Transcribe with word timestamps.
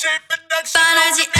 cheap 0.00 0.22
production. 0.30 1.39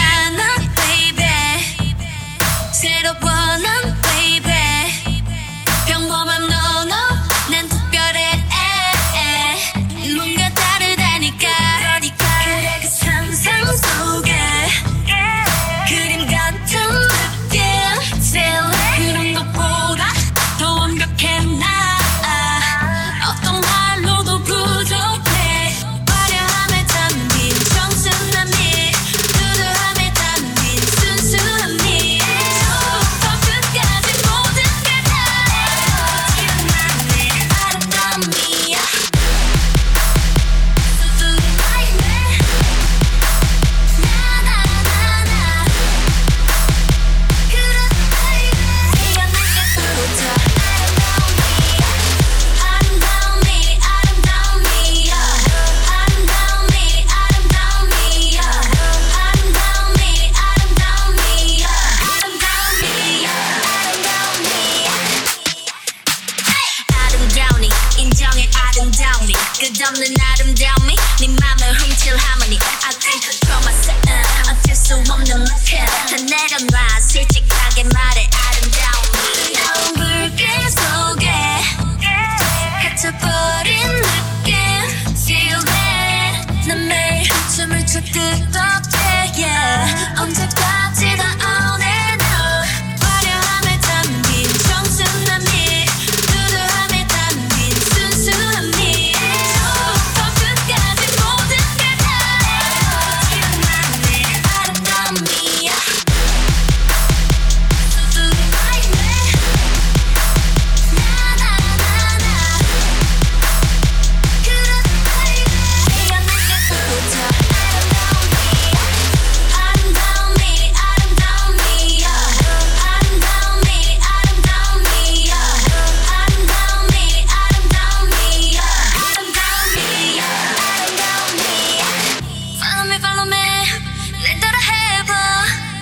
끝없는 69.80 70.14
아름다움이 70.20 70.94
네 71.20 71.28
맘을 71.28 71.80
훔칠 71.80 72.14
하모니 72.14 72.58
I 72.84 72.92
think 73.00 73.24
I 73.24 73.40
got 73.48 73.64
myself 73.64 74.09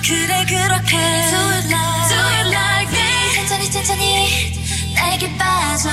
그래 0.09 0.43
그렇게 0.47 0.97
Do 0.97 1.37
it 1.53 1.69
like, 1.69 2.09
do 2.09 2.17
it 2.17 2.49
like 2.49 2.89
me 2.91 3.35
천천히 3.35 3.71
천천히 3.71 4.53
나에게 4.95 5.37
빠져 5.37 5.88